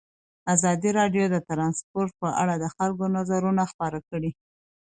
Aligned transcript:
ازادي 0.53 0.89
راډیو 0.99 1.25
د 1.29 1.35
ترانسپورټ 1.49 2.11
په 2.21 2.29
اړه 2.41 2.55
د 2.59 2.65
خلکو 2.75 3.05
نظرونه 3.17 3.63
خپاره 3.71 3.99
کړي. 4.09 4.31